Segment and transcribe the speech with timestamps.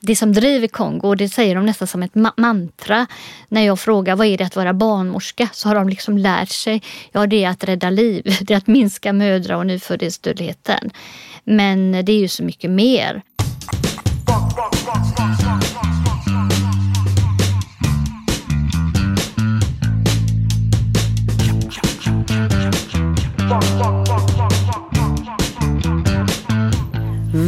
[0.00, 3.06] det som driver Kongo, och det säger de nästan som ett ma mantra.
[3.48, 6.82] När jag frågar vad är det att vara barnmorska så har de liksom lärt sig,
[7.12, 10.90] ja det är att rädda liv, det är att minska mödra och nyföddhetsdödligheten.
[11.44, 13.22] Men det är ju så mycket mer.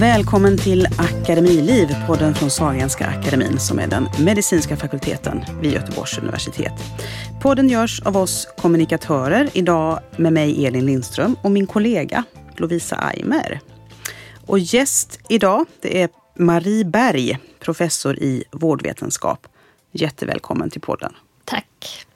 [0.00, 6.72] Välkommen till Akademiliv, podden från Sahlgrenska akademin som är den medicinska fakulteten vid Göteborgs universitet.
[7.42, 12.24] Podden görs av oss kommunikatörer, idag med mig Elin Lindström och min kollega
[12.56, 13.60] Lovisa Aimer.
[14.46, 19.46] Och gäst idag, det är Marie Berg, professor i vårdvetenskap.
[19.92, 21.12] Jättevälkommen till podden.
[21.44, 22.06] Tack.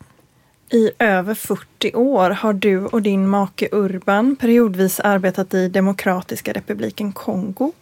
[0.72, 7.12] I över 40 år har du och din make Urban periodvis arbetat i Demokratiska republiken
[7.12, 7.72] Kongo.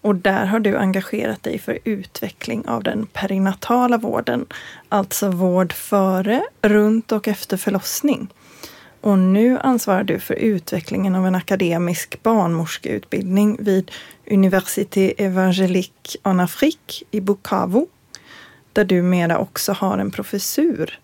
[0.00, 4.46] Och där har du engagerat dig för utveckling av den perinatala vården,
[4.88, 8.28] alltså vård före, runt och efter förlossning.
[9.00, 13.90] Och nu ansvarar du för utvecklingen av en akademisk barnmorskeutbildning vid
[14.30, 17.86] Université Evangélique en Afrique i Bukavu,
[18.72, 20.98] där du mera också har en professur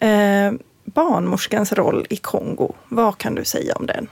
[0.00, 0.52] Eh,
[0.84, 4.08] barnmorskans roll i Kongo, vad kan du säga om den?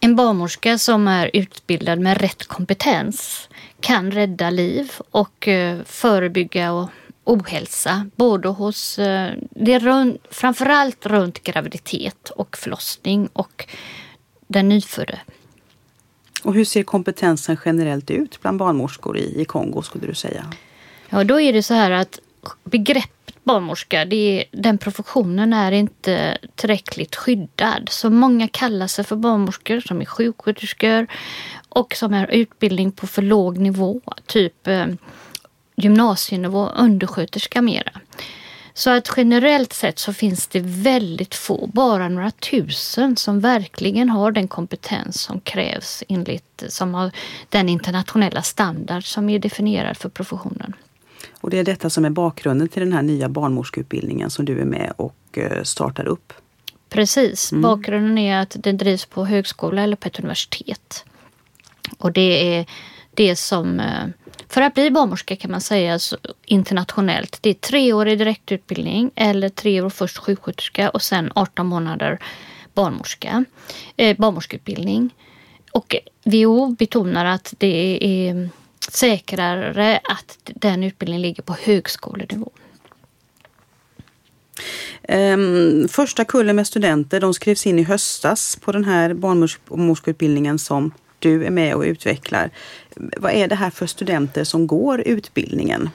[0.00, 3.48] En barnmorska som är utbildad med rätt kompetens
[3.80, 6.88] kan rädda liv och eh, förebygga
[7.24, 8.10] ohälsa.
[8.16, 13.66] Både hos, eh, det är runt, framförallt runt graviditet och förlossning och
[14.46, 15.20] den nyfödde.
[16.42, 20.44] Och hur ser kompetensen generellt ut bland barnmorskor i, i Kongo skulle du säga?
[21.08, 22.18] Ja, då är det så här att
[22.64, 23.17] begreppet
[23.48, 27.88] barnmorska, det den professionen är inte tillräckligt skyddad.
[27.90, 31.06] Så många kallar sig för barnmorskor som är sjuksköterskor
[31.68, 34.86] och som har utbildning på för låg nivå, typ eh,
[35.76, 37.92] gymnasienivå, undersköterska mera.
[38.74, 44.32] Så att generellt sett så finns det väldigt få, bara några tusen, som verkligen har
[44.32, 47.10] den kompetens som krävs enligt som har
[47.48, 50.74] den internationella standard som är definierad för professionen.
[51.40, 54.64] Och det är detta som är bakgrunden till den här nya barnmorskeutbildningen som du är
[54.64, 56.32] med och eh, startar upp.
[56.88, 57.52] Precis.
[57.52, 57.62] Mm.
[57.62, 61.04] Bakgrunden är att den drivs på högskola eller på ett universitet.
[61.98, 62.66] Och det är
[63.14, 64.08] det som, eh,
[64.48, 65.98] för att bli barnmorska kan man säga
[66.44, 72.18] internationellt, det är treårig direktutbildning eller tre år först sjuksköterska och sen 18 månader
[72.74, 73.44] barnmorska,
[73.96, 75.14] eh, barnmorskeutbildning.
[75.72, 78.48] Och WHO betonar att det är
[78.90, 82.50] säkrare att den utbildningen ligger på högskolenivå.
[85.08, 90.92] Um, första kullen med studenter de skrevs in i höstas på den här barnmorskeutbildningen som
[91.18, 92.50] du är med och utvecklar.
[92.96, 95.90] Vad är det här för studenter som går utbildningen?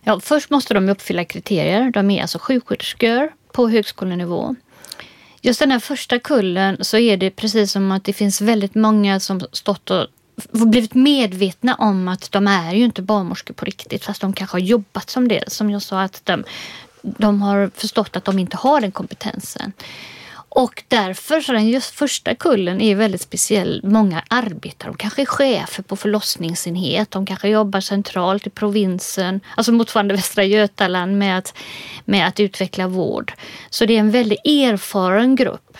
[0.00, 1.90] Ja, först måste de uppfylla kriterier.
[1.90, 4.56] De är alltså sjuksköterskor på högskolenivå.
[5.42, 9.20] Just den här första kullen så är det precis som att det finns väldigt många
[9.20, 10.06] som stått och
[10.50, 14.60] blivit medvetna om att de är ju inte barnmorskor på riktigt fast de kanske har
[14.60, 15.52] jobbat som det.
[15.52, 16.44] Som jag sa att de,
[17.02, 19.72] de har förstått att de inte har den kompetensen.
[20.50, 23.80] Och därför så den just första kullen är väldigt speciell.
[23.84, 29.72] Många arbetar, de kanske är chefer på förlossningsenhet, de kanske jobbar centralt i provinsen, alltså
[29.72, 31.54] motsvarande Västra Götaland med att,
[32.04, 33.32] med att utveckla vård.
[33.70, 35.78] Så det är en väldigt erfaren grupp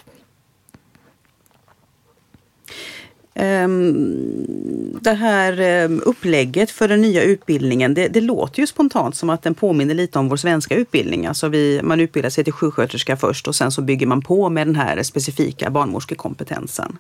[3.28, 9.17] Ehm, Ehm, det här ehm, upplägget för den nya utbildningen, det, det, låter ju spontant
[9.17, 11.27] som att den påminner lite om vår svenska utbildning.
[11.27, 14.67] Alltså vi, man utbildar sig till sjuksköterska först och sen så bygger man på med
[14.67, 16.99] den här specifika barnmorskekompetensen.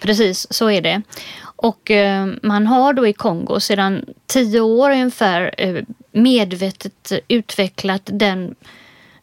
[0.00, 1.02] Precis, så är det.
[1.42, 8.54] Och eh, man har då i Kongo sedan tio år ungefär eh, medvetet utvecklat den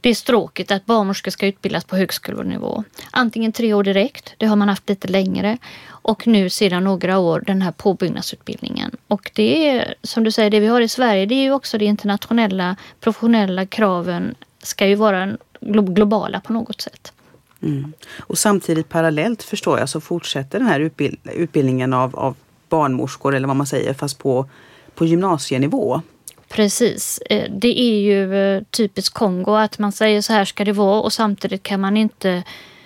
[0.02, 2.84] det stråket att barnmorskor ska utbildas på högskolenivå.
[3.12, 5.58] Antingen tre år direkt, det har man haft lite längre,
[6.02, 8.96] och nu sedan några år den här påbyggnadsutbildningen.
[9.08, 11.78] Och det är som du säger, det vi har i Sverige, det är ju också
[11.78, 17.14] de internationella professionella kraven ska ju vara globala på något sätt.
[17.62, 17.94] Mm.
[18.20, 22.36] Och samtidigt parallellt förstår jag så fortsätter den här utbild utbildningen av, av
[22.70, 24.50] barnmorskor eller vad man säger fast på,
[24.96, 26.02] på gymnasienivå.
[26.50, 27.20] Precis.
[27.30, 31.02] Eh, det är ju eh, typiskt Kongo att man säger så här ska det vara
[31.02, 32.44] och samtidigt kan man inte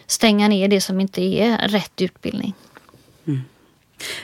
[0.08, 2.54] stänga ner det som inte är rätt utbildning.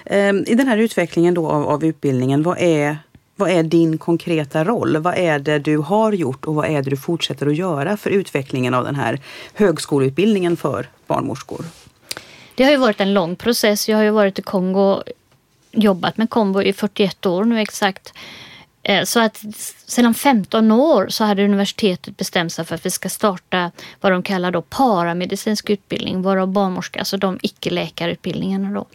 [0.06, 2.98] Ehm, I den här utvecklingen då av, av utbildningen, vad är,
[3.36, 4.98] vad är din konkreta roll?
[4.98, 8.10] Vad är det du har gjort och vad är det du fortsätter att göra för
[8.10, 9.20] utvecklingen av den här
[9.54, 11.66] högskoleutbildningen för barnmorskor?
[12.56, 13.90] Det har ju varit en lång process.
[13.90, 15.04] Jag har ju varit i Kongo
[15.72, 18.14] jobbat med Kongo i 41 år nu exakt.
[18.84, 19.44] Eh, så att
[19.86, 24.24] sedan 15 år så hade universitetet bestämt sig för att vi ska starta vad de
[24.24, 28.86] kallar då paramedicinsk utbildning, varav barnmorska, alltså de icke-läkarutbildningarna då.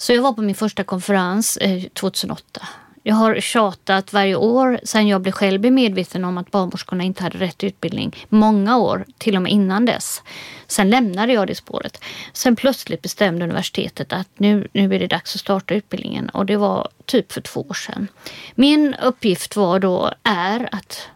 [0.00, 2.68] Så jag var på min första konferens eh, 2008
[3.02, 7.38] jag har tjatat varje år sedan jag blev själv medveten om att barnmorskorna inte hade
[7.38, 8.16] rätt utbildning.
[8.28, 10.22] Många år, till och med innan dess.
[10.66, 12.04] Sen lämnade jag det spåret.
[12.32, 16.56] Sen plötsligt bestämde universitetet att nu, nu är det dags att starta utbildningen och det
[16.56, 18.08] var typ för två år sedan.
[18.54, 21.08] Min uppgift var då, är att,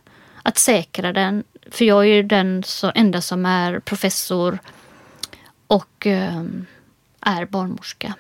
[0.42, 1.44] att säkra den.
[1.70, 4.58] För jag är ju den så, enda som är professor
[5.66, 6.42] och eh,
[7.20, 8.14] är barnmorska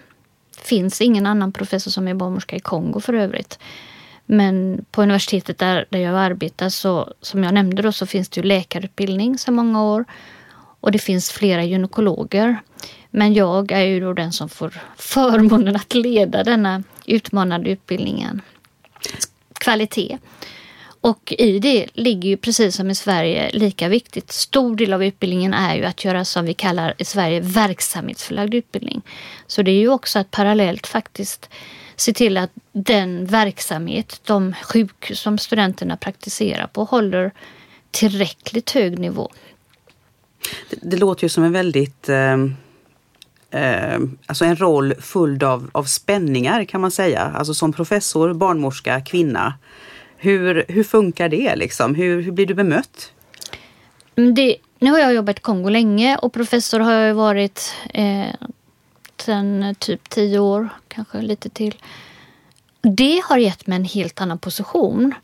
[0.60, 3.58] finns ingen annan professor som är barnmorska i Kongo för övrigt.
[4.26, 8.40] Men på universitetet där, där jag arbetar så, som jag nämnde då, så finns det
[8.40, 10.04] ju läkarutbildning sedan många år.
[10.80, 12.56] Och det finns flera gynekologer.
[13.10, 18.40] Men jag är ju då den som får förmånen att leda denna utmanande utbildningen.
[19.52, 20.18] Kvalitet.
[21.04, 24.32] Och i det ligger ju precis som i Sverige lika viktigt.
[24.32, 29.02] Stor del av utbildningen är ju att göra som vi kallar i Sverige verksamhetsförlagd utbildning.
[29.46, 31.50] Så det är ju också att parallellt faktiskt
[31.96, 37.32] se till att den verksamhet, de sjukhus som studenterna praktiserar på håller
[37.90, 39.30] tillräckligt hög nivå.
[40.70, 42.38] Det, det låter ju som en väldigt eh,
[44.26, 47.20] alltså en roll full av, av spänningar kan man säga.
[47.20, 49.54] Alltså som professor, barnmorska, kvinna
[50.24, 51.94] hur, hur funkar det liksom?
[51.94, 53.12] Hur, hur blir du bemött?
[54.16, 58.34] Mm, det, nu har jag jobbat i Kongo länge och professor har jag varit eh,
[59.16, 61.74] sedan typ tio år, kanske lite till.
[62.82, 65.14] Det har gett mig en helt annan position.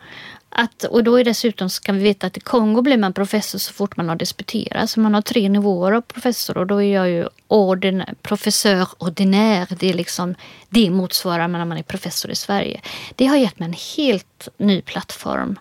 [0.52, 3.73] Att, och då är dessutom ska vi veta att i Kongo blir man professor så
[3.73, 4.91] fort man har disputerat.
[4.91, 9.67] Så man har tre nivåer av professor och då är jag ju ordin, professör ordinär.
[9.70, 10.35] Det är liksom,
[10.69, 12.81] det motsvarar när man är professor i Sverige.
[13.17, 15.58] Det har gett mig en helt ny plattform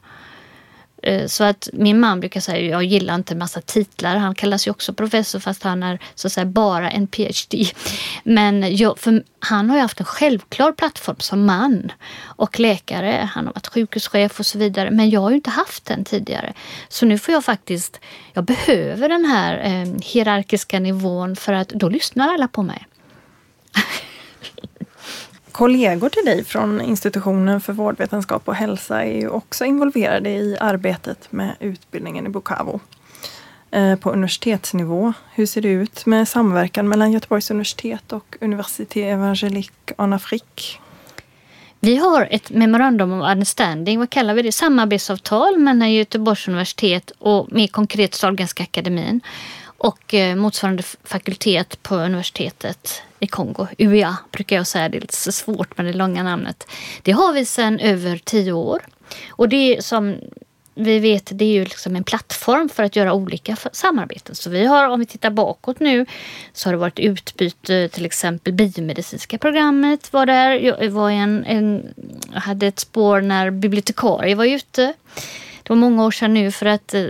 [1.04, 4.16] Eh, så att min man brukar säga jag gillar inte en massa titlar.
[4.16, 7.66] Han kallas ju också professor fast han är så att säga bara en PhD.
[8.24, 11.92] Men jag, för han har ju haft en självklar plattform som man
[12.24, 13.30] och läkare.
[13.34, 14.92] Han har varit sjukhuschef och så vidare.
[14.92, 16.54] Men jag har ju inte haft den tidigare.
[16.90, 18.00] Så nu får jag faktiskt,
[18.34, 22.86] jag behöver den här eh, hierarkiska nivån för att då lyssnar alla på mig.
[25.60, 31.32] Kollegor till dig från institutionen för vårdvetenskap och hälsa är ju också involverade i arbetet
[31.32, 32.80] med utbildningen i Bukavu
[33.72, 35.14] eh, på universitetsnivå.
[35.34, 40.80] Hur ser det ut med samverkan mellan Göteborgs universitet och Université Evangelique en Afrique?
[41.80, 47.52] Vi har ett memorandum of understanding, vad kallar vi det, samarbetsavtal mellan Göteborgs universitet och
[47.52, 49.22] mer konkret Sahlgrenska akademin
[49.66, 53.68] och eh, motsvarande fakultet på universitetet i Kongo.
[53.78, 56.68] UEA brukar jag säga, det är lite svårt med det långa namnet.
[57.02, 58.82] Det har vi sedan över tio år.
[59.30, 60.16] Och det som
[60.80, 64.36] vi vet, det är ju liksom en plattform för att göra olika samarbeten.
[64.36, 66.06] Så vi har, om vi tittar bakåt nu,
[66.54, 70.52] så har det varit utbyte, till exempel biomedicinska programmet var där.
[70.52, 71.94] Jag var en, en,
[72.34, 74.94] hade ett spår när bibliotekarie var ute.
[75.64, 77.06] Det var många år sedan nu för att eh,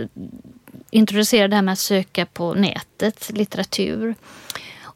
[0.90, 4.14] introducera det här med att söka på nätet, litteratur.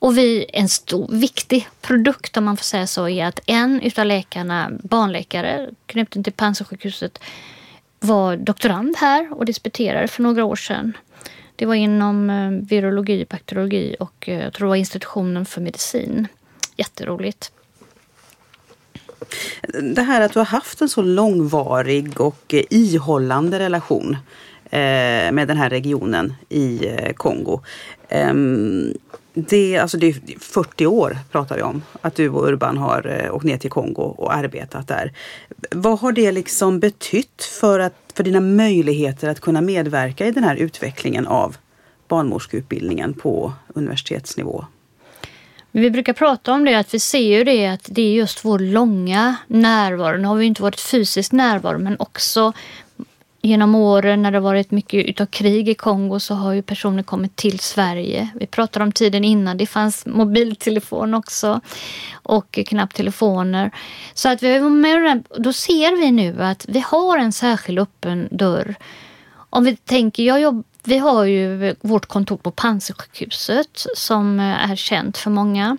[0.05, 4.07] Och vi, en stor, viktig produkt om man får säga så, är att en utav
[4.07, 7.19] läkarna, barnläkare knuten till Panzisjukhuset,
[8.01, 10.97] var doktorand här och disputerade för några år sedan.
[11.57, 16.29] Det var inom eh, virologi, bakteriologi och eh, jag tror det var institutionen för medicin.
[16.77, 17.53] Jätteroligt.
[19.95, 24.17] Det här att du har haft en så långvarig och eh, ihållande relation
[25.33, 26.81] med den här regionen i
[27.17, 27.61] Kongo.
[28.09, 28.95] Ehm,
[29.35, 33.35] det, alltså det är 40 år pratar vi om att du och Urban har eh,
[33.35, 35.13] åkt ner till Kongo och arbetat där.
[35.71, 40.45] Vad har det liksom betytt för, att, för dina möjligheter att kunna medverka i den
[40.45, 41.57] här utvecklingen av
[42.09, 44.65] barnmorskeutbildningen på universitetsnivå?
[45.77, 48.59] Vi brukar prata om det, att vi ser ju det att det är just vår
[48.59, 50.17] långa närvaro.
[50.17, 52.53] Nu har vi inte varit fysiskt närvaro men också
[53.45, 57.37] genom åren när det varit mycket utav krig i Kongo så har ju personer kommit
[57.37, 58.29] till Sverige.
[58.35, 61.61] Vi pratar om tiden innan det fanns mobiltelefon också
[62.13, 63.71] och knapptelefoner.
[64.15, 68.75] Så att vi med då ser vi nu att vi har en särskild öppen dörr.
[69.51, 74.77] Om vi tänker, jag jobb, vi har ju vårt kontor på Panzisjukhuset som eh, är
[74.77, 75.77] känt för många.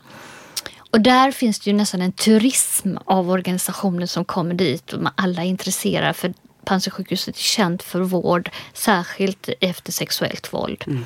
[0.91, 5.43] Och där finns det ju nästan en turism av organisationer som kommer dit och alla
[5.43, 6.33] är intresserade för
[6.65, 10.83] Panzisjukhuset är känt för vård, särskilt efter sexuellt våld.
[10.87, 11.03] Mm.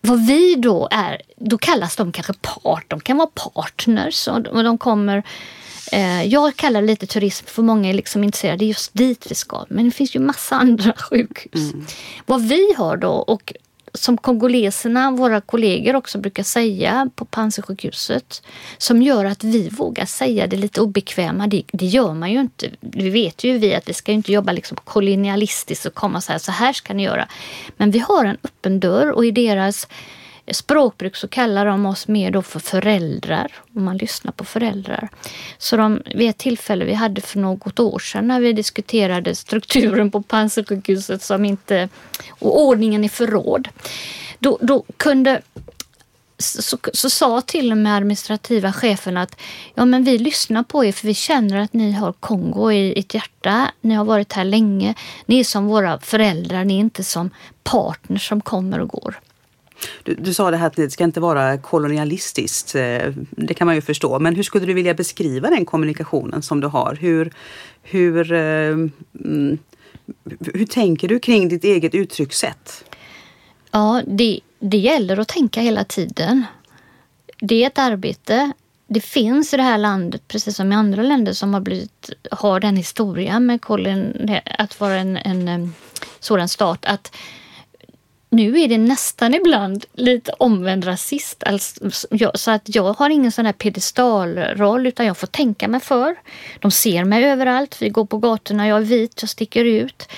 [0.00, 4.78] vad vi då är, då kallas de kanske part, de kan vara partners och de
[4.78, 5.22] kommer
[5.92, 9.64] eh, jag kallar det lite turism för många är liksom intresserade just dit vi ska.
[9.68, 11.72] Men det finns ju massa andra sjukhus.
[11.72, 11.86] Mm.
[12.26, 13.52] Vad vi har då och
[13.94, 18.42] som kongoleserna, våra kollegor också brukar säga på Panzisjukhuset
[18.78, 21.46] som gör att vi vågar säga det lite obekväma.
[21.46, 22.70] Det, det, gör man ju inte.
[22.80, 26.38] Vi vet ju vi att vi ska inte jobba liksom kolonialistiskt och komma så här,
[26.38, 27.28] så här ska ni göra.
[27.76, 29.88] Men vi har en öppen dörr och i deras
[30.52, 35.08] språkbruk så kallar de oss mer då för föräldrar, om man lyssnar på föräldrar.
[35.58, 40.10] Så de, vid ett tillfälle vi hade för något år sedan när vi diskuterade strukturen
[40.10, 41.88] på Panzisjukhuset som inte,
[42.28, 43.68] och ordningen i förråd.
[44.38, 45.42] Då, då kunde
[46.38, 49.40] så, så, sa till och med administrativa chefen att
[49.74, 53.14] ja, men vi lyssnar på er för vi känner att ni har Kongo i ert
[53.14, 53.70] hjärta.
[53.80, 54.94] Ni har varit här länge.
[55.26, 57.30] Ni är som våra föräldrar, ni är inte som
[57.62, 59.20] partner som kommer och går.
[60.02, 62.74] Du, du, sa det här att det ska inte vara kolonialistiskt.
[62.74, 64.18] Eh, det kan man ju förstå.
[64.18, 66.98] Men hur skulle du vilja beskriva den kommunikationen som du har?
[67.00, 67.32] Hur,
[67.82, 68.68] hur, eh,
[69.24, 69.58] mm,
[70.54, 72.84] hur tänker du kring ditt eget uttryckssätt?
[73.70, 76.44] Ja, det, det gäller att tänka hela tiden.
[77.40, 78.52] Det är ett arbete.
[78.86, 82.60] Det finns i det här landet, precis som i andra länder som har, blivit, har
[82.60, 85.68] den historien med kolon, att vara en, en eh,
[86.20, 86.84] sådan stat.
[86.84, 87.16] att
[88.36, 91.42] nu är det nästan ibland lite omvänd rasist.
[91.46, 91.90] Alltså,
[92.34, 96.16] så att jag har ingen sån här pedestalroll utan jag får tänka mig för.
[96.60, 97.82] De ser mig överallt.
[97.82, 100.08] Vi går på gatorna, jag är vit, jag sticker ut.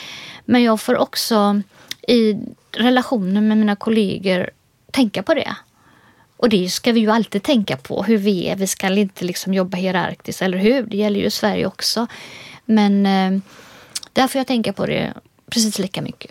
[0.44, 1.62] Men jag får också
[2.08, 2.37] i
[2.73, 4.50] relationen med mina kollegor
[4.90, 5.56] tänka på det.
[6.37, 8.56] Och det ska vi ju alltid tänka på, hur vi är.
[8.56, 10.82] Vi ska inte liksom jobba hierarkiskt, eller hur?
[10.82, 12.06] Det gäller ju Sverige också.
[12.64, 13.40] Men eh,
[14.12, 15.14] där får jag tänka på det
[15.50, 16.30] precis lika mycket.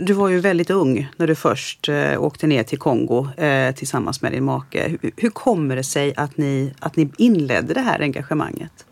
[0.00, 4.22] Du var ju väldigt ung när du först eh, åkte ner till Kongo eh, tillsammans
[4.22, 4.88] med din make.
[4.88, 8.86] Hur, hur, kommer det sig att ni, att ni inledde det här engagemanget?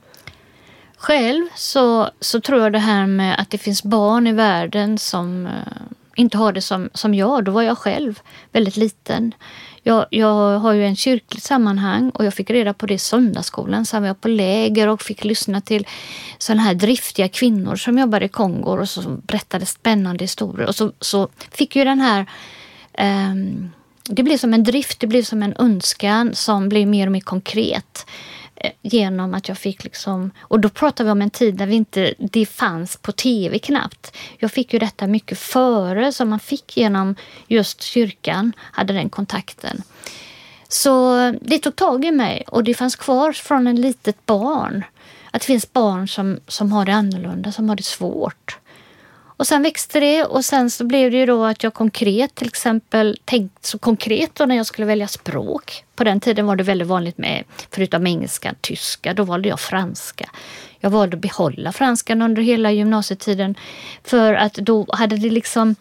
[0.97, 5.47] Själv så, så tror jag det här med att det finns barn i världen som
[5.47, 5.53] eh,
[6.15, 7.45] inte har det som, som jag.
[7.45, 8.21] Då var jag själv
[8.53, 9.35] väldigt liten.
[9.87, 13.87] Jag, jag har ju en kyrkligt sammanhang och jag fick reda på det i söndagsskolan.
[13.87, 15.87] Sen var jag på läger och fick lyssna till
[16.39, 20.67] sådana här driftiga kvinnor som jobbade i Kongo och som berättade spännande historier.
[20.67, 22.27] Och så, så fick ju den här
[23.31, 23.71] um,
[24.09, 27.21] det blev som en drift, det blev som en önskan som blev mer och mer
[27.21, 28.07] konkret.
[28.83, 32.15] Genom att jag fick liksom, och då pratar vi om en tid när vi inte,
[32.19, 34.17] det fanns på tv knappt.
[34.39, 37.15] Jag fick ju detta mycket före som man fick genom
[37.47, 39.83] just kyrkan, hade den kontakten.
[40.69, 44.85] Så det tog tag i mig och det fanns kvar från en litet barn.
[45.31, 48.59] Att det finns barn som, som har det annorlunda, som har det svårt.
[49.37, 52.47] Och sen växte det och sen så blev det ju då att jag konkret till
[52.47, 55.85] exempel tänkte så konkret då när jag skulle välja språk.
[55.97, 60.31] På den tiden var det väldigt vanligt med, förutom engelska, tyska, då valde jag franska.
[60.81, 63.55] Jag valde att behålla franskan under hela gymnasietiden
[64.05, 65.75] för att då hade det liksom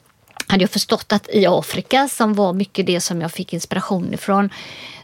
[0.48, 4.50] hade jag förstått att i Afrika, som var mycket det som jag fick inspiration ifrån,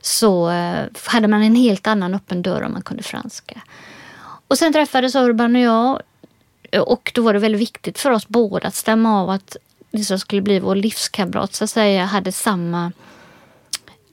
[0.02, 3.62] så eh, hade man en helt annan öppen dörr om man kunde franska.
[4.48, 6.02] Och sen träffades Urban och jag
[6.80, 9.58] och då var det väldigt viktigt för oss båda att stämma av att
[9.92, 12.92] det som skulle bli vår livskamrat så att säga hade samma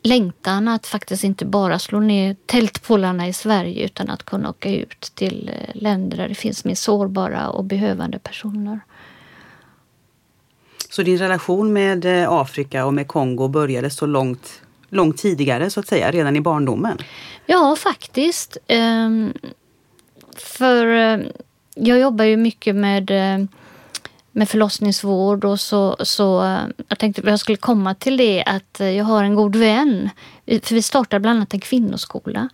[0.02, 5.00] längtan att faktiskt inte bara slå ner tältpålarna i Sverige utan att kunna åka ut
[5.14, 8.80] till eh, länder där det finns mer sårbara och behövande personer.
[10.90, 15.80] Så din relation med eh, Afrika och med Kongo började så långt, långt tidigare så
[15.80, 16.98] att säga, redan i barndomen?
[17.46, 18.56] Ja, faktiskt.
[18.66, 19.32] Ehm,
[20.36, 21.18] för eh,
[21.78, 23.47] jag jobbar ju mycket med, eh,
[24.32, 28.80] med förlossningsvård och så, så eh, jag tänkte att jag skulle komma till det att
[28.80, 30.11] eh, jag har en god vän.
[30.47, 32.49] För vi startar bland annat en kvinnoskola.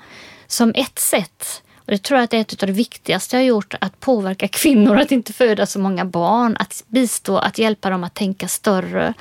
[0.47, 3.43] Som ett sätt, och det tror jag att det är ett av det viktigaste jag
[3.43, 6.57] har gjort, att påverka kvinnor att inte föda så många barn.
[6.61, 9.15] Att bistå, att hjälpa dem att tänka större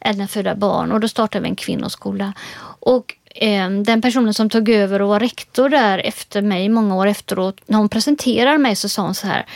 [0.00, 0.92] än att föda barn.
[0.92, 2.32] Och då startade vi en kvinnoskola.
[2.80, 3.14] Och
[3.84, 7.78] den personen som tog över och var rektor där efter mig många år efteråt, när
[7.78, 9.46] hon presenterar mig så sa hon så här.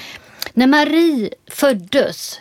[0.54, 2.40] När Marie föddes,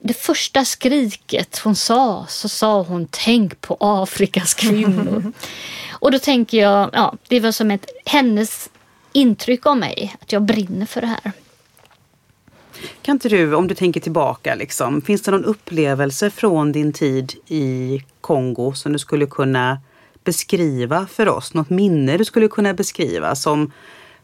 [0.00, 5.32] det första skriket hon sa, så sa hon tänk på Afrikas kvinnor.
[5.90, 8.70] och då tänker jag, ja, det var som ett hennes
[9.12, 11.32] intryck av mig, att jag brinner för det här.
[13.02, 17.34] Kan inte du, om du tänker tillbaka, liksom, finns det någon upplevelse från din tid
[17.46, 19.78] i Kongo som du skulle kunna
[20.26, 21.54] beskriva för oss?
[21.54, 23.72] Något minne du skulle kunna beskriva som,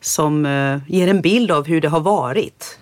[0.00, 2.78] som eh, ger en bild av hur det har varit?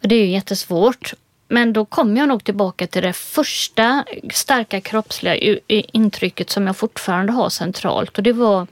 [0.00, 1.14] Det är ju jättesvårt.
[1.48, 7.32] men då kommer jag nog tillbaka till det första starka kroppsliga intrycket som jag fortfarande
[7.32, 8.18] har centralt.
[8.18, 8.66] Och det var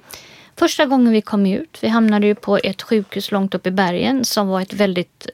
[0.57, 1.79] första gången vi kom ut.
[1.83, 5.27] Vi hamnade ju på ett sjukhus långt upp i bergen som var ett väldigt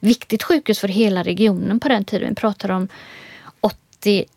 [0.00, 2.28] viktigt sjukhus för hela regionen på den tiden.
[2.28, 2.88] Vi pratar om
[3.60, 4.32] 81,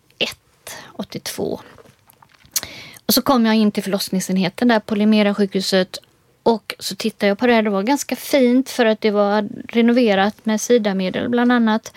[0.94, 1.60] 82.
[3.12, 5.98] Och så kom jag in till förlossningsenheten där på Limera sjukhuset
[6.44, 7.54] och så tittade jag på det.
[7.54, 7.62] här.
[7.62, 11.94] Det var ganska fint för att det var renoverat med sidamedel bland annat.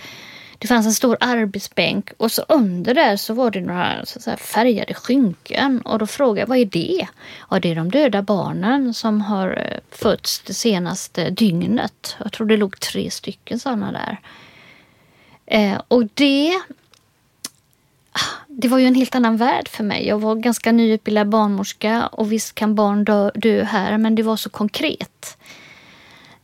[0.58, 4.36] Det fanns en stor arbetsbänk och så under där så var det några så här,
[4.36, 5.80] färgade skynken.
[5.80, 7.06] Och då frågade jag, vad är det?
[7.50, 12.16] Ja, det är de döda barnen som har eh, fötts det senaste dygnet.
[12.22, 14.20] Jag tror det låg tre stycken sådana där.
[15.46, 16.52] Eh, och det
[18.14, 20.06] Ah, det var ju en helt annan värld för mig.
[20.06, 24.36] Jag var ganska nyutbildad barnmorska och visst kan barn dö, dö här, men det var
[24.36, 25.38] så konkret.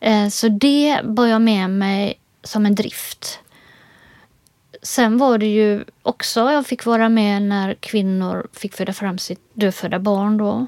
[0.00, 3.38] Eh, så det bar jag med mig som en drift.
[4.82, 9.40] Sen var det ju också, jag fick vara med när kvinnor fick föda fram sitt
[9.54, 10.66] dödfödda barn då.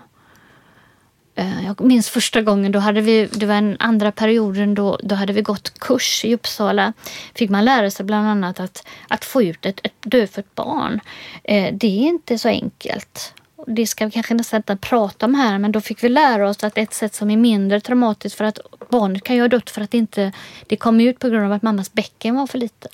[1.35, 5.15] Eh, jag minns första gången, då hade vi, det var den andra perioden, då, då
[5.15, 6.93] hade vi gått kurs i Uppsala.
[7.35, 11.01] Fick man lära sig bland annat att, att få ut ett, ett dödfött barn.
[11.45, 13.35] Eh, det är inte så enkelt.
[13.67, 16.65] Det ska vi kanske nästan inte prata om här, men då fick vi lära oss
[16.65, 18.59] att ett sätt som är mindre traumatiskt för att
[18.91, 20.33] barnet kan ju ha dött för att inte
[20.67, 22.91] det kom ut på grund av att mammas bäcken var för liten.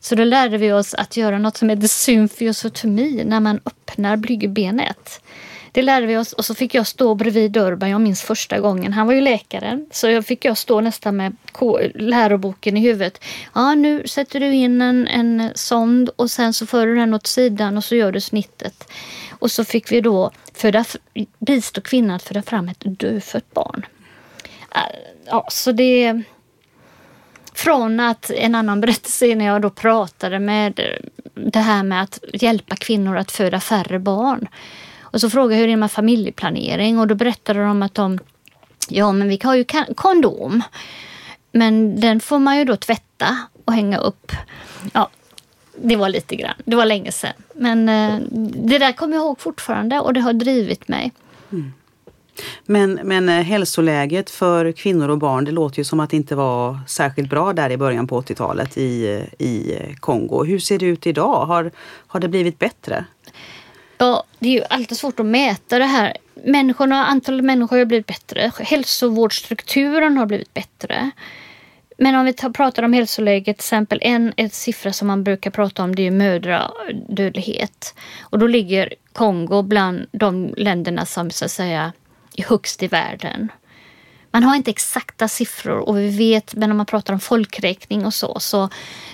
[0.00, 5.20] Så då lärde vi oss att göra något som heter symfyosotomi när man öppnar blygdbenet.
[5.76, 8.92] Det lärde vi oss och så fick jag stå bredvid Urban, jag minns första gången.
[8.92, 11.36] Han var ju läkare så jag fick jag stå nästan med
[11.94, 13.24] läroboken i huvudet.
[13.54, 17.26] Ja, nu sätter du in en, en sond och sen så för du den åt
[17.26, 18.92] sidan och så gör du snittet.
[19.30, 20.84] Och så fick vi då föda,
[21.38, 23.86] bistå kvinnan att föda fram ett dödfött barn.
[24.74, 24.80] Äh,
[25.26, 26.22] ja, så det...
[27.54, 30.80] Från att en annan berättelse när jag då pratade med
[31.34, 34.48] det här med att hjälpa kvinnor att föda färre barn
[35.16, 38.18] och så frågade jag hur det är med familjeplanering och då berättade de att de,
[38.88, 40.62] ja men vi har ju kondom.
[41.52, 44.32] Men den får man ju då tvätta och hänga upp.
[44.92, 45.08] Ja,
[45.76, 46.54] det var lite grann.
[46.64, 47.32] Det var länge sedan.
[47.54, 48.20] Men eh,
[48.54, 51.12] det där kommer jag ihåg fortfarande och det har drivit mig.
[51.52, 51.72] Mm.
[52.66, 56.34] Men, men eh, hälsoläget för kvinnor och barn, det låter ju som att det inte
[56.34, 60.44] var särskilt bra där i början på 80-talet i, eh, i eh, Kongo.
[60.44, 61.46] Hur ser det ut idag?
[61.46, 61.70] Har,
[62.06, 63.04] har det blivit bättre?
[63.98, 66.16] Ja, det är ju alltid svårt att mäta det här.
[66.34, 68.52] Människorna, antalet människor har blivit bättre.
[68.60, 71.10] Hälsovårdsstrukturen har blivit bättre.
[71.98, 75.50] Men om vi tar, pratar om hälsoläget, till exempel en, en siffra som man brukar
[75.50, 77.94] prata om det är mödradödlighet.
[78.20, 81.92] Och då ligger Kongo bland de länderna som så att säga
[82.36, 83.48] är högst i världen.
[84.36, 88.14] Man har inte exakta siffror och vi vet, men om man pratar om folkräkning och
[88.14, 88.68] så, så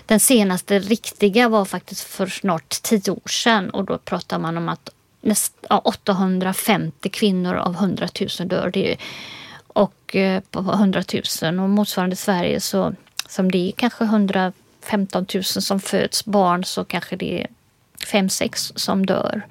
[0.07, 4.69] den senaste riktiga var faktiskt för snart tio år sedan och då pratar man om
[4.69, 4.89] att
[5.21, 8.09] näst, 850 kvinnor av 100
[8.39, 8.71] 000 dör.
[8.73, 8.99] Det är,
[9.67, 11.03] och eh, på 100
[11.43, 12.95] 000 och motsvarande Sverige så
[13.29, 17.47] som det är kanske 115 000 som föds barn så kanske det är
[18.07, 19.47] 5-6 som dör.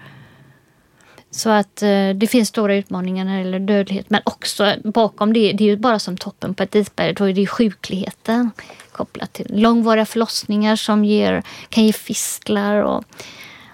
[1.32, 4.10] Så att eh, det finns stora utmaningar när det gäller dödlighet.
[4.10, 7.34] Men också bakom det, det är ju bara som toppen på ett isberg, då är
[7.34, 8.52] det sjukligheten
[8.92, 13.04] kopplat till långvariga förlossningar som ger, kan ge fistlar och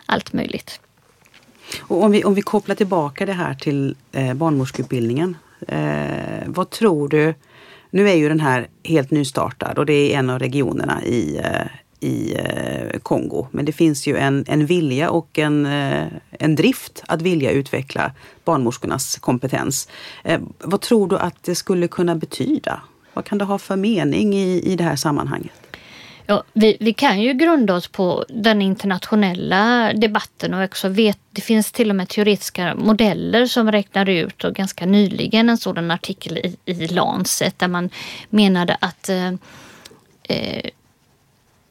[0.05, 0.79] allt möjligt.
[1.81, 5.37] Och om, vi, om vi kopplar tillbaka det här till eh, barnmorskeutbildningen.
[5.67, 7.33] Eh, vad tror du?
[7.89, 11.67] Nu är ju den här helt nystartad och det är en av regionerna i, eh,
[11.99, 13.47] i eh, Kongo.
[13.51, 18.12] Men det finns ju en, en vilja och en, eh, en drift att vilja utveckla
[18.45, 19.88] barnmorskornas kompetens.
[20.23, 22.81] Eh, vad tror du att det skulle kunna betyda?
[23.13, 25.51] Vad kan det ha för mening i, i det här sammanhanget?
[26.29, 31.41] Ja, vi, vi kan ju grunda oss på den internationella debatten och också vet, det
[31.41, 36.38] finns till och med teoretiska modeller som räknar ut och ganska nyligen en sådan artikel
[36.38, 37.89] i, i Lancet där man
[38.29, 39.33] menade att eh,
[40.23, 40.69] eh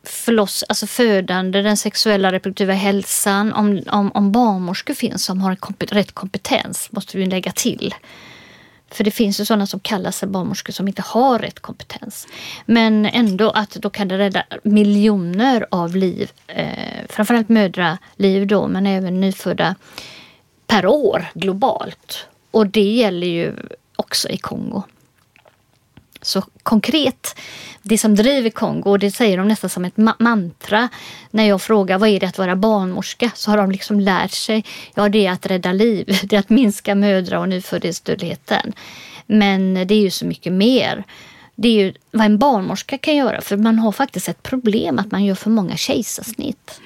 [0.08, 5.92] förloss, alltså födande, den sexuella reproduktiva hälsan, om, om, om barnmorskor finns som har kompet,
[5.92, 7.94] rätt kompetens, måste vi lägga till.
[8.90, 12.26] För det finns ju sådana som kallar sig barnmorskor som inte har rätt kompetens.
[12.66, 18.86] Men ändå att då kan det rädda miljoner av liv, eh, framförallt mödraliv då, men
[18.86, 19.74] även nyfödda
[20.66, 22.26] per år globalt.
[22.50, 23.52] Och det gäller ju
[23.96, 24.82] också i Kongo.
[26.26, 27.36] Så konkret,
[27.82, 30.88] det som driver Kongo, och det säger de nästan som ett ma mantra.
[31.30, 34.64] När jag frågar vad är det att vara barnmorska så har de liksom lärt sig,
[34.94, 38.72] ja det är att rädda liv, det är att minska mödra och nyföddhetsdödligheten.
[39.26, 41.04] Men det är ju så mycket mer.
[41.54, 43.40] det är ju vad en barnmorska kan göra.
[43.40, 46.80] För man har faktiskt ett problem att man gör för många kejsarsnitt.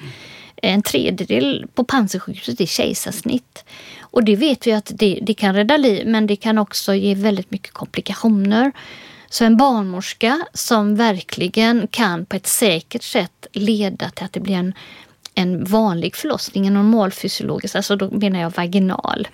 [0.55, 3.65] En tredjedel på Panzisjukhuset är kejsarsnitt.
[3.99, 7.15] Och det vet vi att det, det kan rädda liv men det kan också ge
[7.15, 8.71] väldigt mycket komplikationer.
[9.31, 14.55] Så en barnmorska som verkligen kan på ett säkert sätt leda till att det blir
[14.55, 14.73] en,
[15.33, 19.27] en vanlig förlossning, en normalfysiologisk, alltså då menar jag vaginal,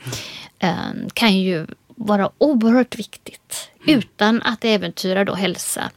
[0.60, 4.00] ehm, kan ju vara oerhört viktigt mm.
[4.00, 5.92] utan att äventyra då hälsa.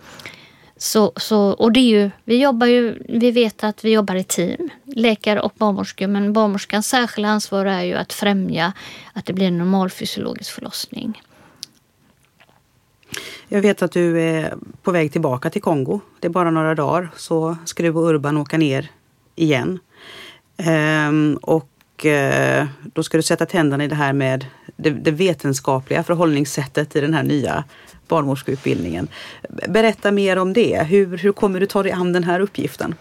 [0.77, 4.25] Så, så, och det är ju, vi jobbar ju, vi vet att vi jobbar i
[4.25, 8.73] team, läkare och barnmorskor, men barnmorskans särskilda ansvar är ju att främja
[9.13, 11.23] att det blir en normalfysiologisk förlossning.
[13.53, 16.01] Jag vet att du är på väg tillbaka till Kongo.
[16.21, 18.91] Det är bara några dagar så ska du och Urban åka ner
[19.37, 19.79] igen.
[20.57, 26.03] Ehm, och eh, då ska du sätta tänderna i det här med det, det vetenskapliga
[26.03, 27.65] förhållningssättet i den här nya
[28.09, 29.09] barnmorskeutbildningen.
[29.69, 30.83] Berätta mer om det.
[30.83, 32.95] Hur, hur kommer du ta dig an den här uppgiften?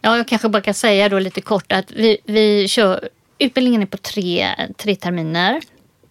[0.00, 3.86] Ja, jag kanske bara kan säga då lite kort att vi, vi kör Utbildningen är
[3.86, 5.60] på tre, tre terminer.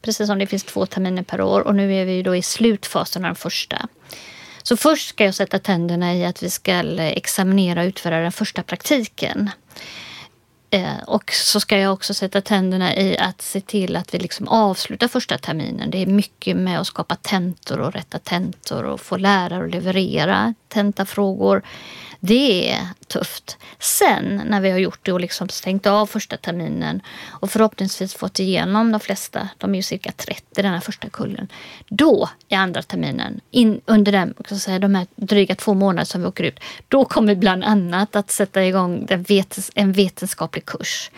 [0.02, 3.26] Precis som det finns två terminer per år och nu är vi då i slutfasen
[3.26, 3.88] av den första.
[4.64, 8.32] Så först ska jag sätta tänderna i att vi ska eh, examinera och utföra den
[8.32, 9.50] första praktiken.
[10.72, 14.48] Eh, och så ska jag också sätta tänderna i att se till att vi liksom
[14.48, 15.92] avslutar första terminen.
[15.92, 20.54] Det är mycket med att skapa tentor och rätta tentor och få lärare att leverera
[20.68, 21.62] tentafrågor.
[22.20, 23.58] Det är tufft.
[23.80, 28.40] Sen när vi har gjort det och liksom stängt av första terminen och förhoppningsvis fått
[28.40, 31.48] igenom de flesta, de är ju cirka 30 den här första kullen.
[31.90, 36.28] Då i andra terminen, in, under den, säga, de här dryga två månader som vi
[36.28, 41.12] åker ut, då kommer vi bland annat att sätta igång vetens, en vetenskaplig kurs.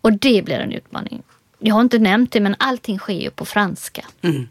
[0.00, 1.22] Och det blir en utmaning.
[1.58, 4.04] Jag har inte nämnt det men allting sker ju på franska.
[4.22, 4.48] Mm.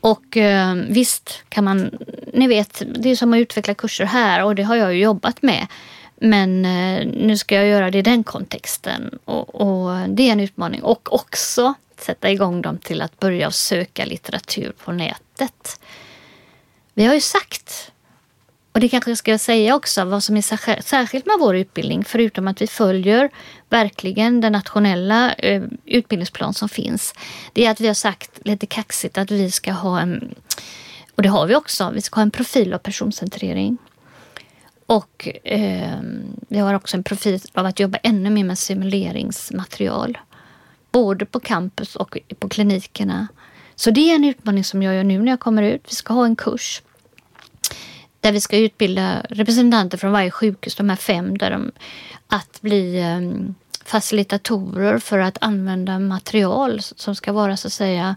[0.00, 1.98] Och eh, visst kan man,
[2.32, 5.42] ni vet, det är som att utveckla kurser här och det har jag ju jobbat
[5.42, 5.66] med.
[6.20, 10.40] Men eh, nu ska jag göra det i den kontexten och, och, det är en
[10.40, 10.82] utmaning.
[10.82, 15.80] Och också sätta igång dem till att börja söka litteratur på nätet.
[16.94, 17.92] Vi har ju sagt
[18.72, 22.48] och det kanske jag ska säga också vad som är särskilt med vår utbildning, förutom
[22.48, 23.30] att vi följer
[23.68, 27.14] verkligen den nationella eh, utbildningsplan som finns.
[27.52, 30.34] Det är att vi har sagt lite kaxigt att vi ska ha en,
[31.14, 33.78] och det har vi också, vi ska ha en profil av personcentrering.
[34.86, 35.98] Och eh,
[36.48, 40.18] vi har också en profil av att jobba ännu mer med simuleringsmaterial.
[40.92, 43.28] Både på campus och på klinikerna.
[43.74, 45.82] Så det är en utmaning som jag gör nu när jag kommer ut.
[45.88, 46.82] Vi ska ha en kurs
[48.28, 51.72] där vi ska utbilda representanter från varje sjukhus, de här fem, där de,
[52.26, 58.16] att bli um, facilitatorer för att använda material som ska vara så att säga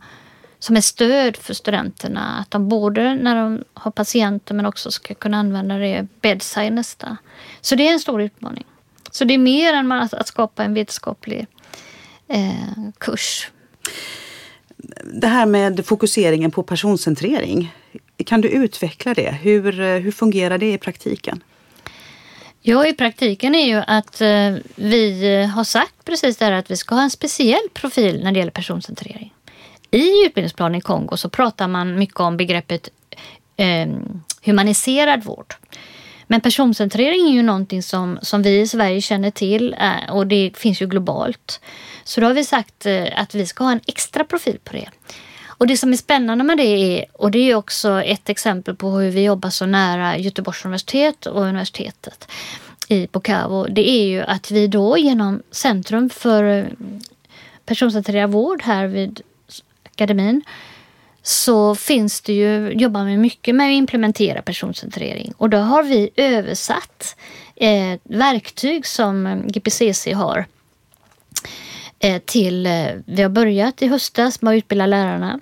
[0.60, 2.38] som ett stöd för studenterna.
[2.40, 7.18] Att de både när de har patienter men också ska kunna använda det bedside nästa.
[7.62, 8.66] Så det är en stor utmaning.
[9.12, 11.48] Så det är mer än att, att skapa en vetenskaplig
[12.28, 13.52] eh, kurs.
[15.14, 17.72] Det här med fokuseringen på personcentrering.
[18.24, 19.32] Kan du utveckla det?
[19.32, 21.44] Hur, eh, hur fungerar det i praktiken?
[22.64, 26.72] Ja, i praktiken är ju att eh, vi eh, har sagt precis det här att
[26.72, 29.34] vi ska ha en speciell profil när det gäller personcentrering.
[29.92, 32.90] I utbildningsplanen i Kongo så pratar man mycket om begreppet
[33.58, 33.88] eh,
[34.44, 35.54] humaniserad vård.
[36.28, 39.76] Men personcentrering är ju någonting som, som vi i Sverige känner till
[40.10, 41.62] och det finns ju globalt.
[42.04, 44.90] Så då har vi sagt att vi ska ha en extra profil på det.
[45.62, 48.90] Och det som är spännande med det är, och det är också ett exempel på
[48.90, 52.32] hur vi jobbar så nära Göteborgs universitet och universitetet
[52.88, 56.70] i Bukavu, det är ju att vi då genom Centrum för
[57.66, 59.22] personcentrerad vård här vid
[59.86, 60.42] akademin
[61.24, 65.34] så finns det ju, jobbar vi mycket med att implementera personcentrering.
[65.38, 67.16] Och då har vi översatt
[67.56, 70.46] eh, verktyg som GPCC har
[72.00, 75.40] eh, till, eh, vi har börjat i höstas med att utbilda lärarna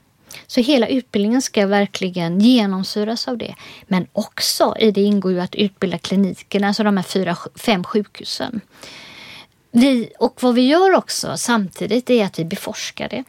[0.50, 3.56] så hela utbildningen ska verkligen genomsyras av det.
[3.88, 8.62] Men också i det ingår ju att utbilda klinikerna, alltså de här fyra, fem sjukhusen.
[9.72, 13.24] Vi, och vad vi gör också samtidigt är att vi beforskar det.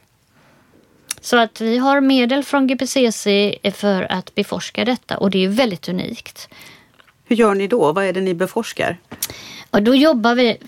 [1.21, 3.27] Så att vi har medel från GPCC
[3.75, 6.49] för att beforska detta och det är väldigt unikt.
[7.25, 7.93] Hur gör ni då?
[7.93, 8.99] Vad är det ni beforskar?
[9.71, 10.59] Och då jobbar vi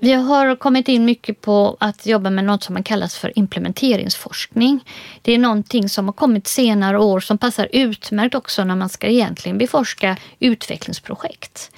[0.00, 4.84] vi har kommit in mycket på att jobba med något som man kallas för implementeringsforskning.
[5.22, 9.06] Det är någonting som har kommit senare år som passar utmärkt också när man ska
[9.06, 11.70] egentligen beforska utvecklingsprojekt.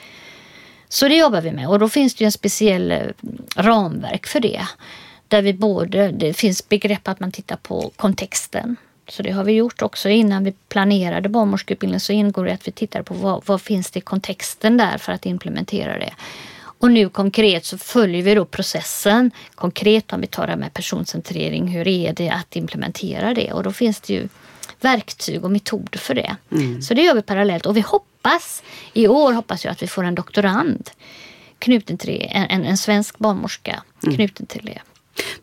[0.89, 2.99] Så det jobbar vi med och då finns det en speciell eh,
[3.57, 4.63] ramverk för det.
[5.29, 8.77] Där vi både, det finns begrepp att man tittar på kontexten.
[9.09, 12.73] Så det har vi gjort också innan vi planerade barnmorskeutbildningen så ingår det att vi
[12.73, 16.13] tittar på vad, vad finns det i kontexten där för att implementera det.
[16.83, 19.31] Och nu konkret så följer vi då processen.
[19.55, 23.53] Konkret om vi tar det med personcentrering, hur är det att implementera det?
[23.53, 24.29] Och då finns det ju
[24.81, 26.37] verktyg och metoder för det.
[26.51, 26.83] Mm.
[26.83, 30.05] Så det gör vi parallellt och vi hoppas, i år hoppas jag att vi får
[30.05, 30.91] en doktorand
[31.59, 34.17] knuten till det, en, en, en svensk barnmorska mm.
[34.17, 34.79] knuten till det.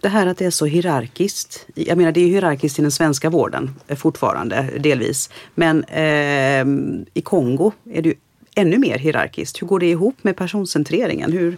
[0.01, 1.65] Det här att det är så hierarkiskt.
[1.75, 5.29] Jag menar det är hierarkiskt i den svenska vården eh, fortfarande delvis.
[5.55, 6.65] Men eh,
[7.13, 8.15] i Kongo är det ju
[8.55, 9.61] ännu mer hierarkiskt.
[9.61, 11.31] Hur går det ihop med personcentreringen?
[11.31, 11.57] Hur...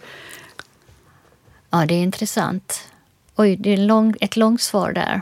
[1.69, 2.91] Ja, det är intressant.
[3.35, 5.21] Oj, det är lång, ett långt svar där.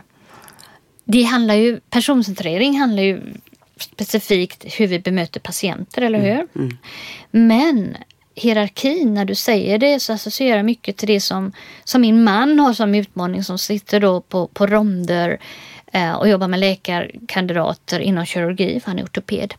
[1.04, 3.22] Det handlar ju, personcentrering handlar ju
[3.80, 6.32] specifikt hur vi bemöter patienter, eller hur?
[6.32, 6.78] Mm, mm.
[7.32, 7.98] Men
[8.36, 11.52] hierarkin, när du säger det så associerar jag mycket till det som,
[11.84, 15.40] som min man har som utmaning som sitter då på, på ronder
[15.94, 19.54] eh, och jobbar med läkarkandidater inom kirurgi, för han är ortoped.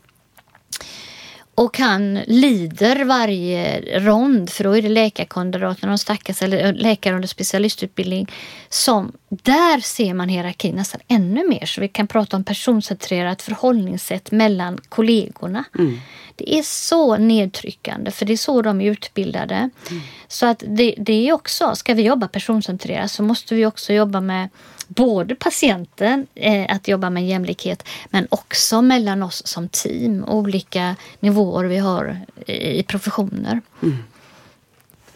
[1.60, 7.14] Och han lider varje rond, för då är det läkarkandidaterna, de stackars, eller eh, läkare
[7.14, 8.30] under specialistutbildning.
[8.68, 11.66] Som, där ser man hierarkin nästan ännu mer.
[11.66, 15.64] Så vi kan prata om personcentrerat förhållningssätt mellan kollegorna.
[15.78, 16.00] Mm.
[16.40, 19.54] Det är så nedtryckande, för det är så de är utbildade.
[19.54, 20.02] Mm.
[20.28, 24.20] Så att det, det är också, ska vi jobba personcentrerat så måste vi också jobba
[24.20, 24.48] med
[24.88, 30.24] både patienten, eh, att jobba med jämlikhet, men också mellan oss som team.
[30.24, 33.60] Olika nivåer vi har i professioner.
[33.82, 33.96] Mm.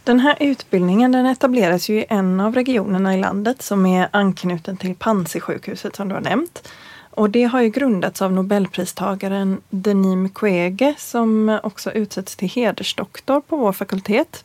[0.04, 4.76] Den här utbildningen den etableras ju i en av regionerna i landet som är anknuten
[4.76, 6.68] till Panzisjukhuset som du har nämnt.
[7.16, 13.56] Och det har ju grundats av nobelpristagaren Denis Mukwege som också utsätts till hedersdoktor på
[13.56, 14.44] vår fakultet.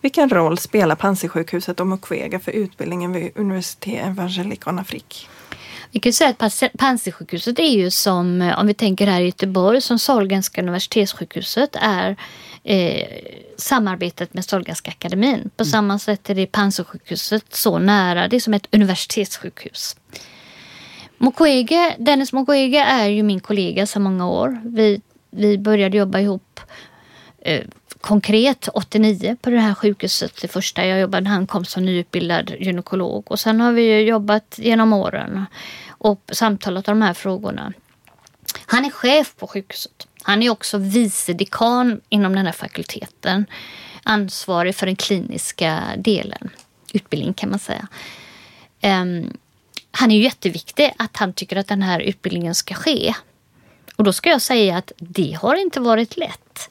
[0.00, 5.26] Vilken roll spelar Panzisjukhuset och Mukwege för utbildningen vid Université Evangelique en Afrique?
[5.90, 9.98] Vi kan säga att Panzisjukhuset är ju som, om vi tänker här i Göteborg, som
[9.98, 12.16] Sahlgrenska universitetssjukhuset är
[12.64, 13.06] eh,
[13.56, 15.50] samarbetet med Sahlgrenska akademin.
[15.56, 15.70] På mm.
[15.70, 19.96] samma sätt är det Panzisjukhuset så nära, det är som ett universitetssjukhus.
[21.18, 24.60] Mukwege, Dennis Mukwege är ju min kollega sedan många år.
[24.64, 25.00] Vi,
[25.30, 26.60] vi började jobba ihop
[27.38, 27.64] eh,
[28.00, 30.40] konkret 89 på det här sjukhuset.
[30.40, 33.30] Det första jag jobbade när han kom som nyutbildad gynekolog.
[33.30, 35.46] Och sen har vi jobbat genom åren
[35.88, 37.72] och samtalat om de här frågorna.
[38.66, 40.06] Han är chef på sjukhuset.
[40.22, 43.46] Han är också vice dekan inom den här fakulteten.
[44.02, 46.50] Ansvarig för den kliniska delen,
[46.92, 47.88] Utbildning kan man säga.
[48.82, 49.36] Um,
[49.90, 53.14] han är ju jätteviktig att han tycker att den här utbildningen ska ske.
[53.96, 56.70] Och då ska jag säga att det har inte varit lätt.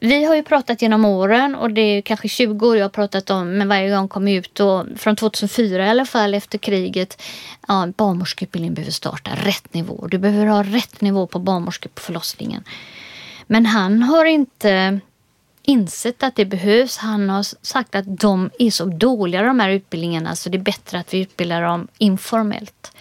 [0.00, 3.30] Vi har ju pratat genom åren och det är kanske 20 år jag har pratat
[3.30, 7.22] om men varje gång kom ut och från 2004 i alla fall efter kriget.
[7.68, 10.06] Ja, barnmorskeutbildningen behöver starta rätt nivå.
[10.10, 12.64] Du behöver ha rätt nivå på barnmorske på förlossningen.
[13.46, 15.00] Men han har inte
[15.66, 16.96] insett att det behövs.
[16.96, 20.98] Han har sagt att de är så dåliga de här utbildningarna så det är bättre
[20.98, 22.92] att vi utbildar dem informellt.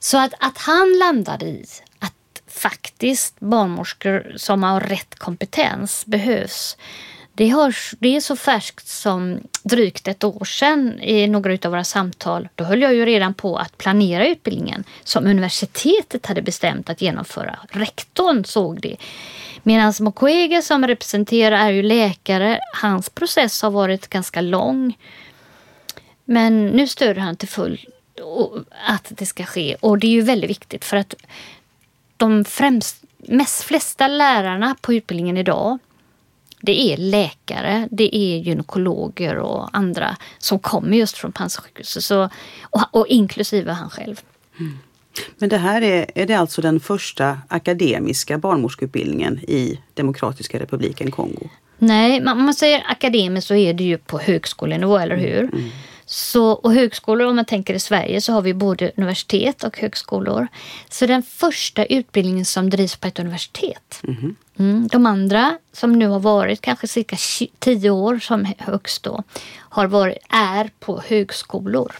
[0.00, 1.64] Så att, att han landade i
[1.98, 6.76] att faktiskt barnmorskor som har rätt kompetens behövs.
[7.34, 11.84] Det, har, det är så färskt som drygt ett år sedan i några av våra
[11.84, 12.48] samtal.
[12.54, 17.58] Då höll jag ju redan på att planera utbildningen som universitetet hade bestämt att genomföra.
[17.70, 18.96] Rektorn såg det.
[19.62, 22.60] Medan Mukwege som representerar är ju läkare.
[22.82, 24.98] Hans process har varit ganska lång.
[26.24, 27.86] Men nu stöder han till full
[28.86, 31.14] att det ska ske och det är ju väldigt viktigt för att
[32.16, 35.78] de främst, mest flesta lärarna på utbildningen idag
[36.64, 42.10] det är läkare, det är gynekologer och andra som kommer just från Panzisjukhuset.
[42.10, 42.30] och,
[42.90, 44.20] och inklusive han själv.
[44.60, 44.78] Mm.
[45.38, 51.48] Men det här är, är det alltså den första akademiska barnmorskeutbildningen i Demokratiska republiken Kongo?
[51.78, 55.38] Nej, om man säger akademiskt så är det ju på högskolenivå, eller hur?
[55.38, 55.54] Mm.
[55.54, 55.70] mm.
[56.06, 60.48] Så, och högskolor, om man tänker i Sverige, så har vi både universitet och högskolor.
[60.88, 64.00] Så den första utbildningen som drivs på ett universitet.
[64.08, 64.36] Mm.
[64.58, 67.16] Mm, de andra som nu har varit kanske cirka
[67.58, 69.22] tio år som högst då,
[69.58, 71.92] har varit, är på högskolor.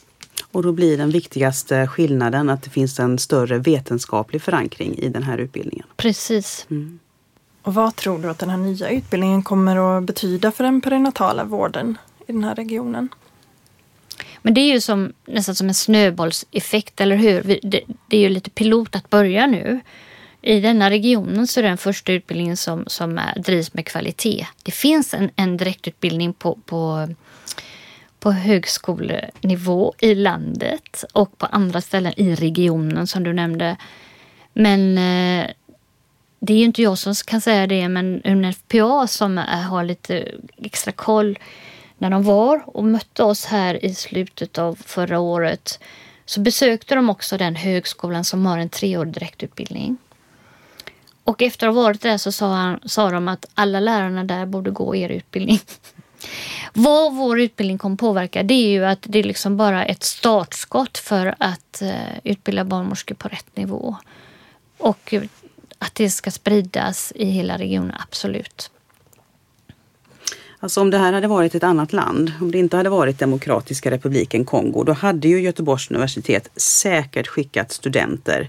[0.53, 5.23] Och då blir den viktigaste skillnaden att det finns en större vetenskaplig förankring i den
[5.23, 5.87] här utbildningen.
[5.97, 6.67] Precis.
[6.71, 6.99] Mm.
[7.63, 11.45] Och vad tror du att den här nya utbildningen kommer att betyda för den perinatala
[11.45, 13.09] vården i den här regionen?
[14.43, 17.43] Men det är ju som, nästan som en snöbollseffekt, eller hur?
[17.63, 19.81] Det, det är ju lite pilot att börja nu.
[20.43, 24.47] I denna regionen så är det den första utbildningen som, som är, drivs med kvalitet.
[24.63, 27.09] Det finns en, en direktutbildning på, på,
[28.23, 33.77] på högskolenivå i landet och på andra ställen i regionen som du nämnde.
[34.53, 35.51] Men eh,
[36.41, 40.93] det är ju inte jag som kan säga det, men UNFPA som har lite extra
[40.93, 41.39] koll
[41.99, 45.81] när de var och mötte oss här i slutet av förra året
[46.25, 49.97] så besökte de också den högskolan som har en treårig direktutbildning.
[51.25, 54.47] Och efter att ha varit där så sa, han, sa de att alla lärarna där
[54.47, 55.61] borde gå er utbildning.
[56.73, 60.99] Vad vår utbildning kommer påverka det är ju att det är liksom bara ett startskott
[60.99, 63.97] för att eh, utbilda barnmorskor på rätt nivå.
[64.79, 65.15] Och
[65.79, 68.71] att det ska spridas i hela regionen, absolut.
[70.63, 73.91] Alltså om det här hade varit ett annat land, om det inte hade varit Demokratiska
[73.91, 78.49] republiken Kongo, då hade ju Göteborgs universitet säkert skickat studenter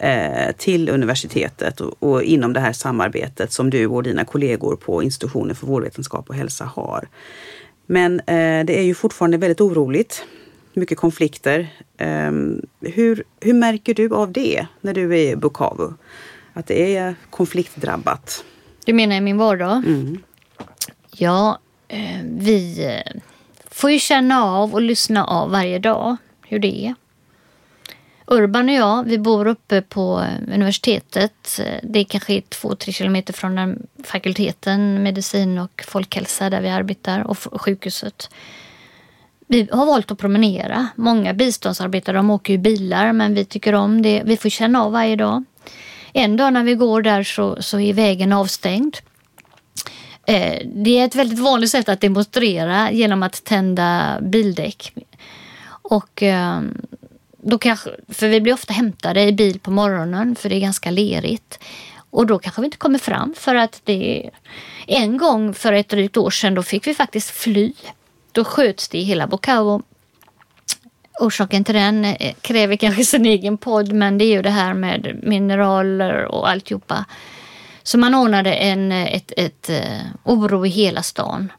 [0.00, 5.02] eh, till universitetet och, och, inom det här samarbetet som du och dina kollegor på
[5.02, 7.08] institutionen för vårdvetenskap och hälsa har.
[7.86, 10.24] Men eh, det är ju fortfarande väldigt oroligt.
[10.72, 11.68] Mycket konflikter.
[11.98, 12.30] Eh,
[12.80, 15.92] hur, hur märker du av det när du är i Bukavu?
[16.52, 18.44] Att det är konfliktdrabbat?
[18.84, 19.82] Du menar i min vardag?
[19.86, 20.18] Mm.
[21.16, 21.58] Ja,
[21.88, 23.20] eh, vi eh,
[23.70, 26.94] får ju känna av och lyssna av varje dag hur det är.
[28.32, 31.60] Urban och jag, vi bor uppe på eh, universitetet.
[31.64, 36.68] Eh, det är kanske två, tre kilometer från den fakulteten, medicin och folkhälsa där vi
[36.68, 38.30] arbetar och sjukhuset.
[39.46, 40.88] Vi har valt att promenera.
[40.96, 44.22] Många biståndsarbetare de åker ju bilar men vi tycker om det.
[44.24, 45.44] Vi får känna av varje dag.
[46.12, 48.96] En dag när vi går där så, så är vägen avstängd.
[50.26, 54.94] Eh, det är ett väldigt vanligt sätt att demonstrera genom att tända bildäck.
[55.82, 56.76] Och ehm,
[57.42, 60.90] då kanske, för vi blir ofta hämtade i bil på morgonen för det är ganska
[60.90, 61.58] lerigt.
[62.10, 64.30] Och då kanske vi inte kommer fram för att det.
[64.86, 67.72] En gång för ett drygt år sedan då fick vi faktiskt fly.
[68.32, 69.80] Då sköts det i hela Bukavu.
[71.20, 74.74] Orsaken till den eh, kräver kanske sin egen podd men det är ju det här
[74.74, 77.04] med mineraler och alltihopa.
[77.82, 81.52] Så man ordnade en, eh, ett, ett, ett oro i hela stan.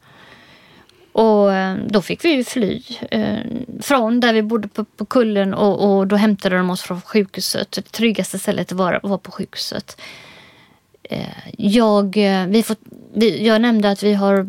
[1.12, 3.39] Och eh, då fick vi ju fly eh,
[3.82, 7.71] från där vi bodde på, på kullen och, och, då hämtade de oss från sjukhuset.
[7.71, 10.02] Det tryggaste stället var, var på sjukhuset.
[11.04, 11.26] Eh,
[11.58, 12.76] jag, eh, vi får,
[13.13, 14.47] vi, jag nämnde att vi har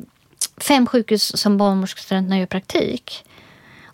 [0.56, 3.24] fem sjukhus som barnmorskestudenterna gör praktik.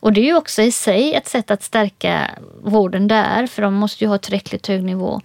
[0.00, 2.30] Och det är ju också i sig ett sätt att stärka
[2.62, 5.20] vården där, för de måste ju ha tillräckligt hög nivå.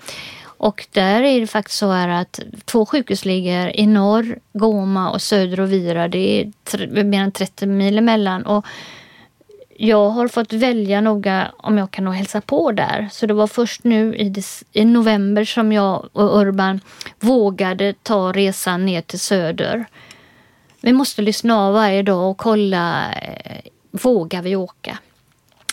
[0.63, 5.21] Och där är det faktiskt så här att två sjukhus ligger i norr, Goma och
[5.21, 6.07] söder och Vira.
[6.07, 8.45] Det är mer än 30 mil emellan.
[8.45, 8.65] Och
[9.77, 13.09] jag har fått välja noga om jag kan hälsa på där.
[13.11, 16.79] Så det var först nu i, i november som jag och Urban
[17.19, 19.85] vågade ta resan ner till söder.
[20.81, 24.97] Vi måste lyssna av varje dag och kolla, eh, vågar vi åka?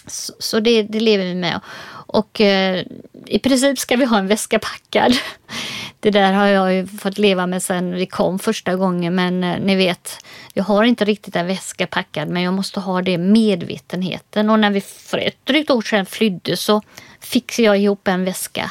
[0.07, 1.61] Så, så det, det, lever vi med.
[1.91, 2.85] Och eh,
[3.27, 5.13] i princip ska vi ha en väska packad.
[6.03, 9.61] Det där har jag ju fått leva med sen vi kom första gången men eh,
[9.61, 14.51] ni vet, jag har inte riktigt en väska packad men jag måste ha det medvetenheten
[14.51, 16.83] och när vi för ett drygt år sedan flydde så
[17.21, 18.71] fixade jag ihop en väska.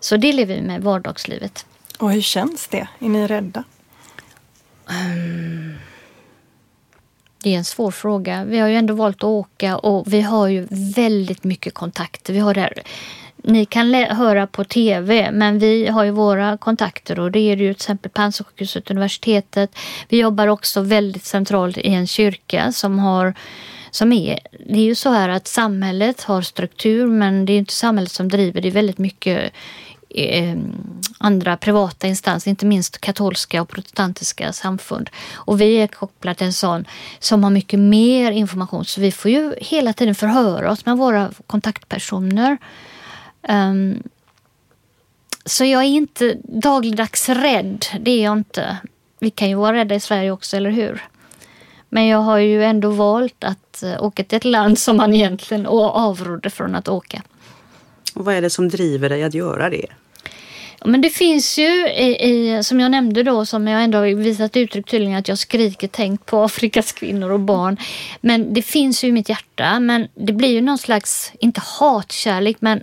[0.00, 1.66] Så det lever vi med i vardagslivet.
[1.98, 2.88] Och hur känns det?
[2.98, 3.64] Är ni rädda?
[4.86, 5.78] Um,
[7.42, 8.44] det är en svår fråga.
[8.44, 12.32] Vi har ju ändå valt att åka och vi har ju väldigt mycket kontakter.
[12.32, 12.72] Vi har där,
[13.36, 17.74] ni kan höra på tv, men vi har ju våra kontakter och det är ju
[17.74, 19.70] till exempel Panzisjukhuset, universitetet.
[20.08, 23.34] Vi jobbar också väldigt centralt i en kyrka som har
[23.90, 27.72] som är, det är ju så här att samhället har struktur men det är inte
[27.72, 28.60] samhället som driver.
[28.60, 29.52] Det är väldigt mycket
[30.10, 30.56] Eh,
[31.18, 35.10] andra privata instanser, inte minst katolska och protestantiska samfund.
[35.34, 36.84] Och vi är kopplade till en sån
[37.18, 38.84] som har mycket mer information.
[38.84, 42.58] Så vi får ju hela tiden förhöra oss med våra kontaktpersoner.
[43.48, 44.02] Um,
[45.44, 48.76] så jag är inte dagligdags rädd, det är jag inte.
[49.18, 51.02] Vi kan ju vara rädda i Sverige också, eller hur?
[51.88, 55.66] Men jag har ju ändå valt att eh, åka till ett land som man egentligen
[55.66, 57.22] avrådde från att åka.
[58.18, 59.86] Och vad är det som driver dig att göra det?
[60.84, 64.56] Men det finns ju, i, i, som jag nämnde då, som jag ändå har visat
[64.56, 67.76] uttryck tydligen att jag skriker tänkt på Afrikas kvinnor och barn.
[68.20, 69.80] Men det finns ju i mitt hjärta.
[69.80, 72.82] Men det blir ju någon slags, inte hatkärlek, men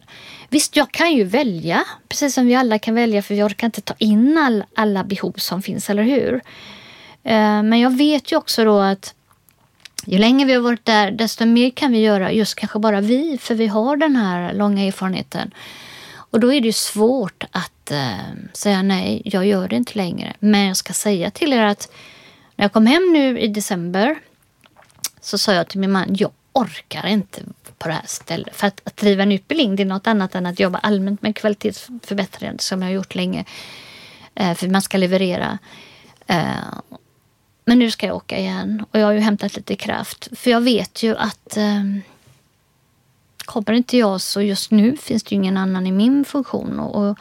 [0.50, 1.84] visst, jag kan ju välja.
[2.10, 5.34] Precis som vi alla kan välja, för jag kan inte ta in all, alla behov
[5.38, 6.34] som finns, eller hur?
[7.24, 9.15] Eh, men jag vet ju också då att
[10.06, 13.38] ju längre vi har varit där, desto mer kan vi göra, just kanske bara vi,
[13.42, 15.52] för vi har den här långa erfarenheten.
[16.36, 20.34] Och då är det ju svårt att eh, säga nej, jag gör det inte längre.
[20.40, 21.92] Men jag ska säga till er att
[22.56, 24.16] när jag kom hem nu i december
[25.22, 27.42] så sa jag till min man, jag orkar inte
[27.78, 28.56] på det här stället.
[28.56, 31.36] För att, att driva en utbildning det är något annat än att jobba allmänt med
[31.36, 33.46] kvalitetsförbättringar som jag har gjort länge.
[34.36, 35.58] Eh, för man ska leverera.
[36.28, 36.46] Eh,
[37.66, 40.28] men nu ska jag åka igen och jag har ju hämtat lite kraft.
[40.32, 41.84] För jag vet ju att eh,
[43.38, 46.80] kommer inte jag så just nu finns det ju ingen annan i min funktion.
[46.80, 47.18] Och, och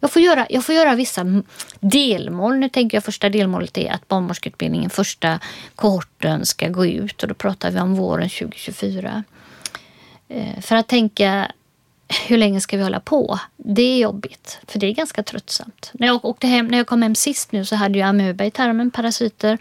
[0.00, 1.42] jag, får göra, jag får göra vissa
[1.80, 2.56] delmål.
[2.56, 5.40] Nu tänker jag första delmålet är att barnmorskeutbildningen, första
[5.74, 9.24] kohorten ska gå ut och då pratar vi om våren 2024.
[10.28, 11.52] Eh, för att tänka
[12.10, 13.38] hur länge ska vi hålla på?
[13.56, 15.90] Det är jobbigt, för det är ganska tröttsamt.
[15.94, 18.50] När jag, åkte hem, när jag kom hem sist nu så hade jag amöba i
[18.50, 19.58] tarmen, parasiter.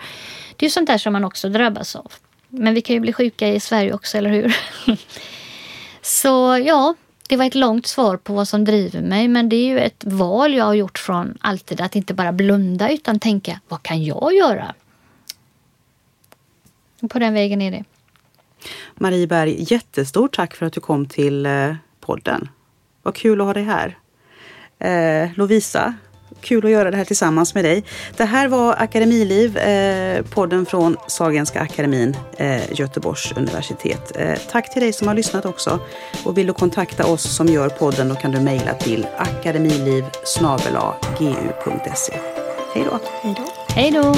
[0.55, 2.13] Det är ju sånt där som man också drabbas av.
[2.47, 4.57] Men vi kan ju bli sjuka i Sverige också, eller hur?
[6.01, 6.95] så ja,
[7.27, 9.27] det var ett långt svar på vad som driver mig.
[9.27, 12.89] Men det är ju ett val jag har gjort från alltid att inte bara blunda
[12.91, 14.73] utan tänka, vad kan jag göra?
[17.09, 17.83] På den vägen är det.
[18.95, 21.75] Marie Berg, jättestort tack för att du kom till eh,
[22.09, 22.49] podden.
[23.03, 23.97] Vad kul att ha dig här.
[24.79, 25.93] Eh, Lovisa,
[26.41, 27.83] kul att göra det här tillsammans med dig.
[28.17, 34.11] Det här var Akademiliv, eh, podden från Sahlgrenska akademin, eh, Göteborgs universitet.
[34.15, 35.79] Eh, tack till dig som har lyssnat också.
[36.25, 40.05] Och vill du kontakta oss som gör podden då kan du mejla till akademiliv.
[42.73, 42.99] Hej då!
[43.75, 44.15] Hej då!